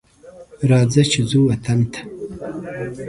[0.69, 2.01] راځه چې ځو وطن ته